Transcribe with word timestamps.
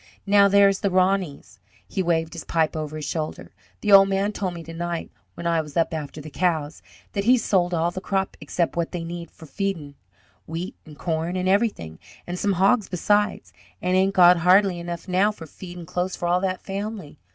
"Now, 0.25 0.47
there's 0.47 0.79
the 0.79 0.89
Roneys," 0.89 1.59
he 1.87 2.01
waved 2.01 2.33
his 2.33 2.43
pipe 2.43 2.75
over 2.75 2.95
his 2.95 3.05
shoulder. 3.05 3.51
"The 3.81 3.91
old 3.91 4.09
man 4.09 4.31
told 4.31 4.55
me 4.55 4.63
to 4.63 4.73
night 4.73 5.11
when 5.35 5.45
I 5.45 5.61
was 5.61 5.77
up 5.77 5.93
after 5.93 6.19
the 6.19 6.31
cows 6.31 6.81
that 7.11 7.25
he's 7.25 7.45
sold 7.45 7.71
all 7.71 7.91
the 7.91 8.01
crops 8.01 8.35
except 8.41 8.75
what 8.75 8.93
they 8.93 9.03
need 9.03 9.29
for 9.29 9.45
feedin' 9.45 9.93
wheat, 10.47 10.75
and 10.87 10.97
corn, 10.97 11.35
and 11.35 11.47
everything, 11.47 11.99
and 12.25 12.39
some 12.39 12.53
hogs 12.53 12.89
besides 12.89 13.53
and 13.79 13.95
ain't 13.95 14.15
got 14.15 14.37
hardly 14.37 14.79
enough 14.79 15.07
now 15.07 15.31
for 15.31 15.45
feed 15.45 15.77
and 15.77 15.85
clothes 15.85 16.15
for 16.15 16.27
all 16.27 16.41
that 16.41 16.63
family. 16.63 17.19